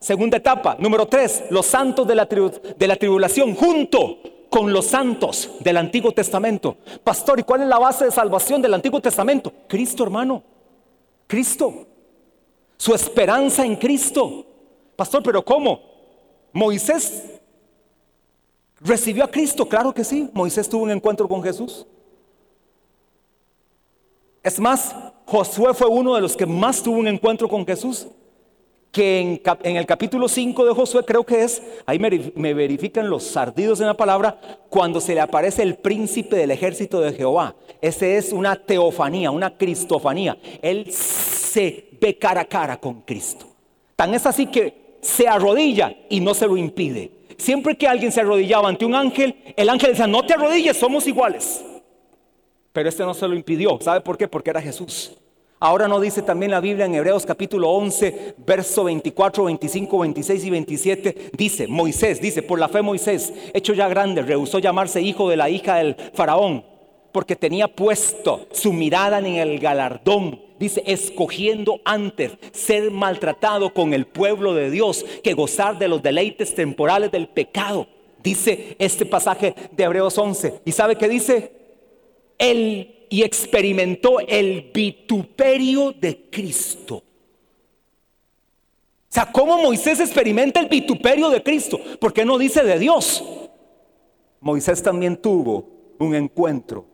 [0.00, 0.74] Segunda etapa.
[0.78, 6.12] Número tres, los santos de la, de la tribulación junto con los santos del Antiguo
[6.12, 6.78] Testamento.
[7.04, 9.52] Pastor, ¿y cuál es la base de salvación del Antiguo Testamento?
[9.68, 10.42] Cristo, hermano.
[11.26, 11.86] Cristo.
[12.78, 14.46] Su esperanza en Cristo.
[14.96, 15.82] Pastor, pero ¿cómo?
[16.54, 17.22] Moisés
[18.80, 20.30] recibió a Cristo, claro que sí.
[20.32, 21.86] Moisés tuvo un encuentro con Jesús.
[24.46, 28.06] Es más, Josué fue uno de los que más tuvo un encuentro con Jesús
[28.92, 33.80] que en, el capítulo 5 de Josué creo que es, ahí me, verifican los sardidos
[33.80, 34.38] en la palabra,
[34.70, 37.56] cuando se le aparece el príncipe del ejército de Jehová.
[37.80, 40.38] Ese es una teofanía, una cristofanía.
[40.62, 43.46] Él se ve cara a cara con Cristo.
[43.96, 47.10] Tan es así que se arrodilla y no se lo impide.
[47.36, 51.04] Siempre que alguien se arrodillaba ante un ángel, el ángel decía, no te arrodilles, somos
[51.08, 51.64] iguales.
[52.76, 53.78] Pero este no se lo impidió.
[53.80, 54.28] ¿Sabe por qué?
[54.28, 55.12] Porque era Jesús.
[55.58, 60.50] Ahora no dice también la Biblia en Hebreos capítulo 11, verso 24, 25, 26 y
[60.50, 61.30] 27.
[61.32, 65.48] Dice, Moisés, dice, por la fe Moisés, hecho ya grande, rehusó llamarse hijo de la
[65.48, 66.66] hija del faraón,
[67.12, 70.38] porque tenía puesto su mirada en el galardón.
[70.58, 76.54] Dice, escogiendo antes ser maltratado con el pueblo de Dios que gozar de los deleites
[76.54, 77.86] temporales del pecado.
[78.22, 80.60] Dice este pasaje de Hebreos 11.
[80.66, 81.56] ¿Y sabe qué dice?
[82.38, 86.96] El y experimentó el vituperio de Cristo.
[86.96, 87.02] O
[89.08, 91.78] sea, ¿cómo Moisés experimenta el vituperio de Cristo?
[92.00, 93.24] ¿Por qué no dice de Dios?
[94.40, 95.66] Moisés también tuvo
[95.98, 96.84] un encuentro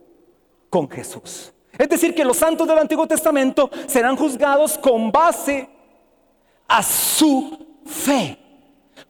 [0.70, 1.52] con Jesús.
[1.76, 5.68] Es decir, que los santos del Antiguo Testamento serán juzgados con base
[6.68, 8.38] a su fe,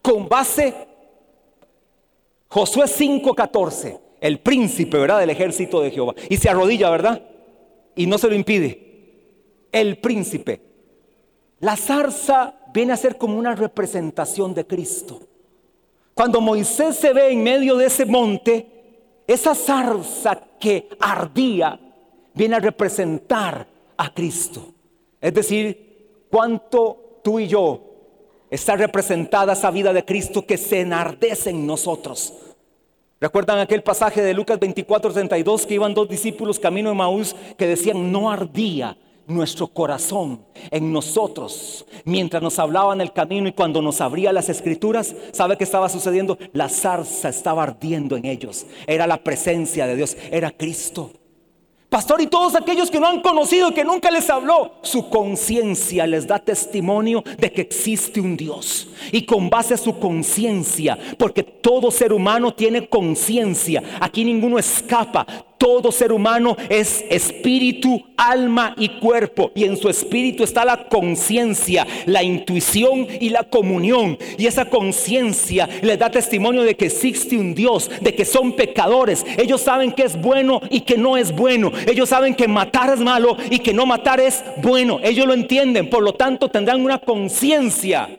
[0.01, 0.75] con base
[2.49, 5.19] Josué 5:14 el príncipe, ¿verdad?
[5.19, 6.15] Del ejército de Jehová.
[6.31, 7.21] Y se arrodilla, ¿verdad?
[7.97, 9.67] Y no se lo impide.
[9.73, 10.61] El príncipe.
[11.59, 15.21] La zarza viene a ser como una representación de Cristo.
[16.15, 18.67] Cuando Moisés se ve en medio de ese monte,
[19.27, 21.81] esa zarza que ardía
[22.33, 24.73] viene a representar a Cristo.
[25.21, 27.81] Es decir, cuánto tú y yo
[28.49, 32.35] está representada esa vida de Cristo que se enardece en nosotros.
[33.23, 37.69] ¿Recuerdan aquel pasaje de Lucas 24, 32 que iban dos discípulos camino de Maús que
[37.69, 44.01] decían, no ardía nuestro corazón en nosotros mientras nos hablaban el camino y cuando nos
[44.01, 46.37] abría las escrituras, ¿sabe qué estaba sucediendo?
[46.53, 48.67] La zarza estaba ardiendo en ellos.
[48.89, 51.13] Era la presencia de Dios, era Cristo.
[51.93, 56.27] Pastor, y todos aquellos que no han conocido, que nunca les habló, su conciencia les
[56.27, 58.89] da testimonio de que existe un Dios.
[59.13, 65.27] Y con base a su conciencia, porque todo ser humano tiene conciencia, aquí ninguno escapa,
[65.63, 69.53] todo ser humano es espíritu, alma y cuerpo.
[69.55, 74.19] Y en su espíritu está la conciencia, la intuición y la comunión.
[74.39, 79.25] Y esa conciencia les da testimonio de que existe un Dios, de que son pecadores.
[79.39, 81.71] Ellos saben que es bueno y que no es bueno.
[81.87, 84.99] Ellos saben que matar es malo y que no matar es bueno.
[85.01, 85.89] Ellos lo entienden.
[85.89, 88.19] Por lo tanto, tendrán una conciencia.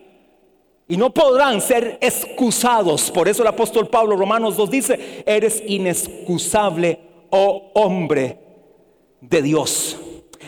[0.87, 3.11] Y no podrán ser excusados.
[3.11, 8.37] Por eso el apóstol Pablo Romanos 2 dice, eres inexcusable oh hombre
[9.19, 9.97] de Dios.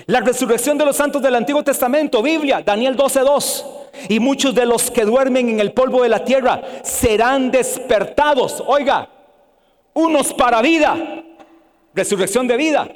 [0.05, 3.65] La resurrección de los santos del Antiguo Testamento, Biblia, Daniel 12:2.
[4.09, 8.63] Y muchos de los que duermen en el polvo de la tierra serán despertados.
[8.67, 9.09] Oiga,
[9.93, 11.23] unos para vida,
[11.93, 12.87] resurrección de vida,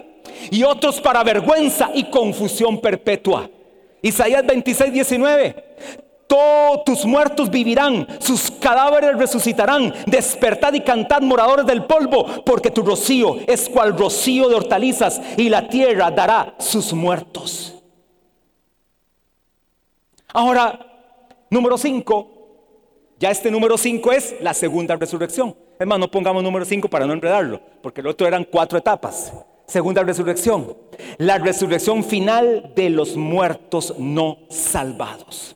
[0.51, 3.49] y otros para vergüenza y confusión perpetua.
[4.01, 5.55] Isaías 26, 19.
[6.29, 9.91] Todos tus muertos vivirán, sus cadáveres resucitarán.
[10.05, 15.49] Despertad y cantad, moradores del polvo, porque tu rocío es cual rocío de hortalizas, y
[15.49, 17.73] la tierra dará sus muertos.
[20.31, 20.79] Ahora,
[21.49, 22.27] número 5.
[23.17, 25.55] Ya este número 5 es la segunda resurrección.
[25.79, 29.33] Es más, no pongamos número 5 para no enredarlo, porque el otro eran cuatro etapas.
[29.65, 30.77] segunda resurrección,
[31.17, 35.55] la resurrección final de los muertos no salvados.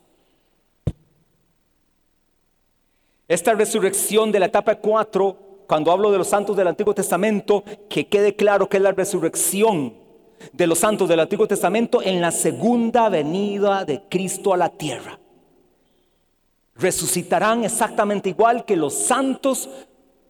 [3.26, 8.06] Esta resurrección de la etapa 4, cuando hablo de los santos del Antiguo Testamento, que
[8.06, 9.94] quede claro que es la resurrección
[10.52, 15.18] de los santos del Antiguo Testamento en la segunda venida de Cristo a la tierra.
[16.74, 19.70] Resucitarán exactamente igual que los santos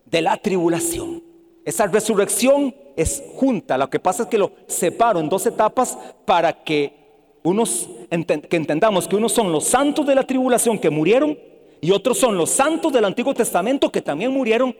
[0.05, 1.25] de la tribulación.
[1.65, 3.77] Esa resurrección es junta.
[3.77, 7.03] Lo que pasa es que lo separo en dos etapas para que
[7.43, 11.37] unos que entendamos que unos son los santos de la tribulación que murieron
[11.85, 14.75] y otros son los santos del Antiguo Testamento que también murieron,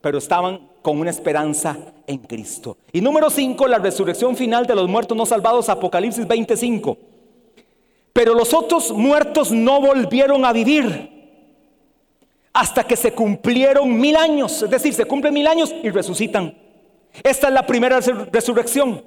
[0.00, 1.76] pero estaban con una esperanza
[2.08, 2.76] en Cristo.
[2.92, 6.98] Y número 5, la resurrección final de los muertos no salvados, Apocalipsis 25.
[8.12, 11.20] Pero los otros muertos no volvieron a vivir
[12.52, 14.60] hasta que se cumplieron mil años.
[14.60, 16.52] Es decir, se cumplen mil años y resucitan.
[17.22, 19.04] Esta es la primera resurrección.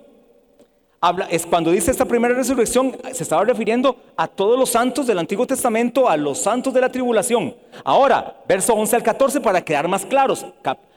[1.30, 5.46] Es cuando dice esta primera resurrección, se estaba refiriendo a todos los santos del Antiguo
[5.46, 7.56] Testamento, a los santos de la tribulación.
[7.84, 10.46] Ahora, verso 11 al 14 para quedar más claros.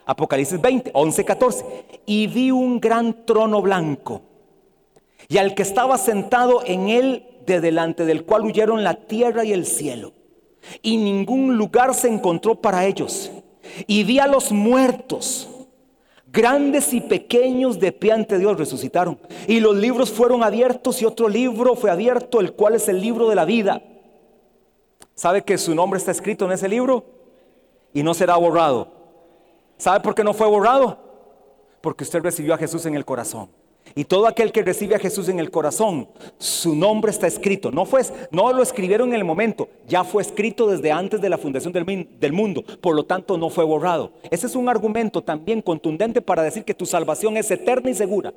[0.04, 1.64] Apocalipsis 20, 11, 14.
[2.06, 4.22] Y vi un gran trono blanco
[5.28, 9.52] y al que estaba sentado en él, de delante del cual huyeron la tierra y
[9.52, 10.12] el cielo
[10.82, 13.30] y ningún lugar se encontró para ellos.
[13.86, 15.48] Y vi a los muertos,
[16.36, 19.18] grandes y pequeños, de pie ante Dios, resucitaron.
[19.48, 23.28] Y los libros fueron abiertos y otro libro fue abierto, el cual es el libro
[23.30, 23.82] de la vida.
[25.14, 27.04] ¿Sabe que su nombre está escrito en ese libro?
[27.94, 28.92] Y no será borrado.
[29.78, 30.98] ¿Sabe por qué no fue borrado?
[31.80, 33.48] Porque usted recibió a Jesús en el corazón.
[33.98, 37.70] Y todo aquel que recibe a Jesús en el corazón, su nombre está escrito.
[37.70, 41.38] No, fue, no lo escribieron en el momento, ya fue escrito desde antes de la
[41.38, 42.62] fundación del, mundo.
[42.82, 44.12] Por lo tanto, no fue borrado.
[44.30, 48.34] Ese es un argumento también contundente para decir que tu salvación es eterna y segura.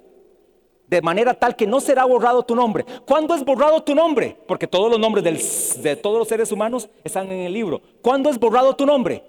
[0.87, 2.85] De manera tal que no será borrado tu nombre.
[3.05, 4.37] ¿Cuándo es borrado tu nombre?
[4.47, 7.81] Porque todos los nombres de todos los seres humanos están en el libro.
[8.01, 9.21] ¿Cuándo es borrado tu nombre?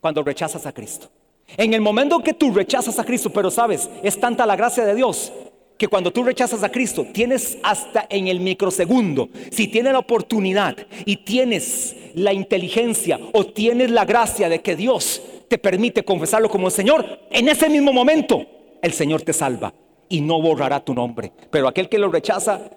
[0.00, 1.08] Cuando rechazas a Cristo.
[1.56, 4.94] En el momento que tú rechazas a Cristo, pero sabes, es tanta la gracia de
[4.94, 5.32] Dios
[5.78, 10.76] que cuando tú rechazas a Cristo, tienes hasta en el microsegundo, si tienes la oportunidad
[11.04, 16.68] y tienes la inteligencia o tienes la gracia de que Dios te permite confesarlo como
[16.68, 18.46] el Señor, en ese mismo momento
[18.82, 19.74] el Señor te salva
[20.08, 21.32] y no borrará tu nombre.
[21.50, 22.70] Pero aquel que lo rechaza,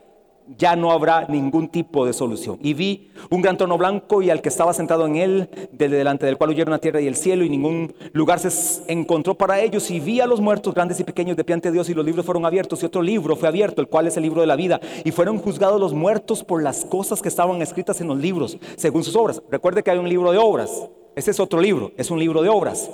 [0.58, 2.58] ya no habrá ningún tipo de solución.
[2.62, 6.38] Y vi un gran trono blanco y al que estaba sentado en él, delante del
[6.38, 9.90] cual huyeron la tierra y el cielo, y ningún lugar se encontró para ellos.
[9.92, 12.26] Y vi a los muertos, grandes y pequeños, de pie ante Dios, y los libros
[12.26, 14.80] fueron abiertos, y otro libro fue abierto, el cual es el libro de la vida.
[15.04, 19.04] Y fueron juzgados los muertos por las cosas que estaban escritas en los libros, según
[19.04, 19.42] sus obras.
[19.50, 20.90] Recuerde que hay un libro de obras.
[21.20, 22.90] Ese es otro libro, es un libro de obras.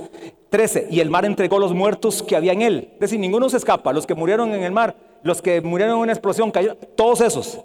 [0.49, 0.87] 13.
[0.89, 2.89] Y el mar entregó los muertos que había en él.
[2.93, 3.93] Es decir, ninguno se escapa.
[3.93, 4.95] Los que murieron en el mar
[5.25, 7.59] los que murieron en una explosión, cayeron, todos esos.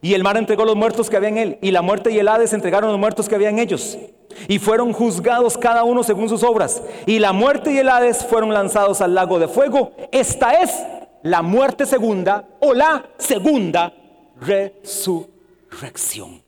[0.00, 2.28] Y el mar entregó los muertos que había en él, y la muerte y el
[2.28, 3.98] Hades entregaron los muertos que había en ellos.
[4.46, 6.80] Y fueron juzgados cada uno según sus obras.
[7.04, 9.90] Y la muerte y el Hades fueron lanzados al lago de fuego.
[10.12, 10.84] Esta es
[11.24, 13.92] la muerte segunda o la segunda
[14.40, 16.43] resurrección.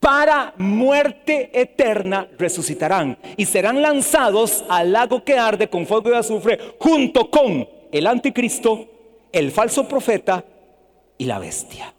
[0.00, 6.58] Para muerte eterna resucitarán y serán lanzados al lago que arde con fuego y azufre
[6.78, 8.86] junto con el anticristo
[9.30, 10.42] el falso profeta
[11.18, 11.92] y la bestia.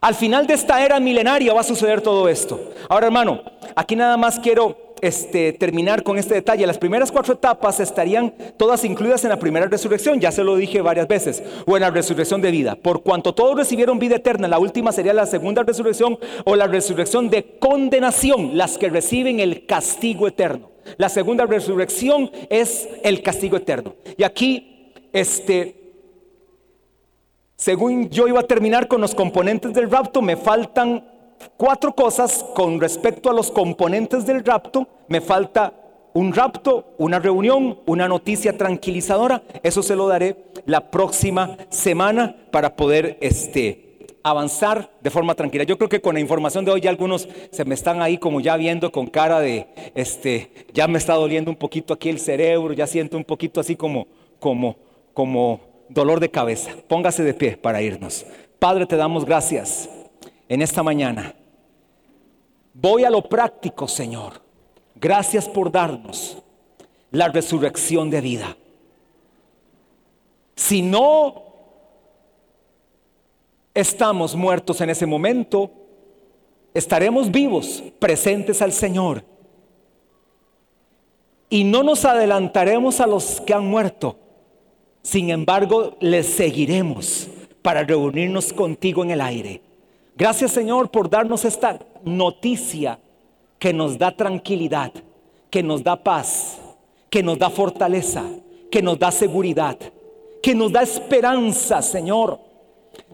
[0.00, 2.72] Al final de esta era milenaria va a suceder todo esto.
[2.88, 3.42] Ahora, hermano,
[3.76, 6.66] aquí nada más quiero este, terminar con este detalle.
[6.66, 10.80] Las primeras cuatro etapas estarían todas incluidas en la primera resurrección, ya se lo dije
[10.80, 12.74] varias veces, o en la resurrección de vida.
[12.74, 17.28] Por cuanto todos recibieron vida eterna, la última sería la segunda resurrección o la resurrección
[17.28, 20.70] de condenación, las que reciben el castigo eterno.
[20.96, 23.96] La segunda resurrección es el castigo eterno.
[24.16, 25.76] Y aquí, este,
[27.56, 31.13] según yo iba a terminar con los componentes del rapto, me faltan
[31.56, 34.86] cuatro cosas con respecto a los componentes del rapto.
[35.08, 35.72] Me falta
[36.14, 39.42] un rapto, una reunión, una noticia tranquilizadora.
[39.62, 45.64] Eso se lo daré la próxima semana para poder este, avanzar de forma tranquila.
[45.64, 48.40] Yo creo que con la información de hoy ya algunos se me están ahí como
[48.40, 52.72] ya viendo con cara de, este, ya me está doliendo un poquito aquí el cerebro,
[52.72, 54.06] ya siento un poquito así como,
[54.38, 54.76] como,
[55.12, 56.70] como dolor de cabeza.
[56.88, 58.24] Póngase de pie para irnos.
[58.60, 59.90] Padre, te damos gracias
[60.48, 61.34] en esta mañana.
[62.74, 64.42] Voy a lo práctico, Señor.
[64.94, 66.38] Gracias por darnos
[67.10, 68.56] la resurrección de vida.
[70.56, 71.42] Si no
[73.72, 75.70] estamos muertos en ese momento,
[76.72, 79.24] estaremos vivos, presentes al Señor.
[81.48, 84.18] Y no nos adelantaremos a los que han muerto
[85.02, 87.28] Sin embargo, les seguiremos
[87.60, 89.60] para reunirnos contigo en el aire.
[90.16, 92.98] Gracias Señor por darnos esta noticia
[93.58, 94.92] que nos da tranquilidad,
[95.50, 96.60] que nos da paz,
[97.10, 98.24] que nos da fortaleza,
[98.70, 99.76] que nos da seguridad,
[100.42, 102.38] que nos da esperanza, Señor.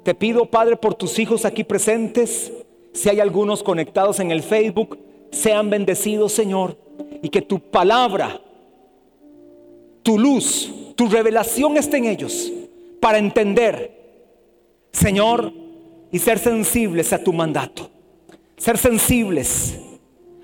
[0.02, 2.52] Te pido, Padre, por tus hijos aquí presentes,
[2.92, 4.98] si hay algunos conectados en el Facebook,
[5.30, 6.76] sean bendecidos, Señor,
[7.22, 8.40] y que tu palabra,
[10.02, 12.52] tu luz, tu revelación esté en ellos
[13.00, 13.96] para entender,
[14.92, 15.52] Señor,
[16.12, 17.90] y ser sensibles a tu mandato,
[18.56, 19.78] ser sensibles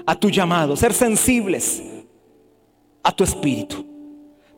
[0.06, 1.82] a tu llamado, ser sensibles
[3.02, 3.84] a tu espíritu.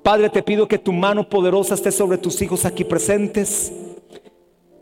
[0.03, 3.73] Padre, te pido que tu mano poderosa esté sobre tus hijos aquí presentes,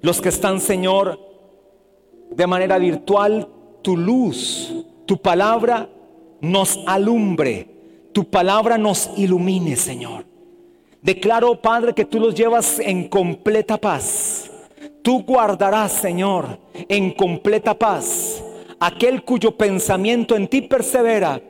[0.03, 1.19] los que están, Señor,
[2.31, 3.49] de manera virtual,
[3.83, 5.89] tu luz, tu palabra
[6.41, 7.69] nos alumbre,
[8.13, 10.25] tu palabra nos ilumine, Señor.
[11.03, 14.51] Declaro, Padre, que tú los llevas en completa paz.
[15.07, 18.43] Tú guardarás, Señor, en completa paz
[18.81, 21.41] aquel cuyo pensamiento en ti persevera,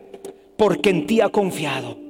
[0.58, 2.05] porque en ti ha confiado.